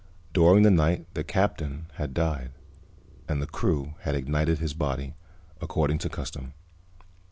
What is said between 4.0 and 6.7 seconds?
ignited his body, according to custom.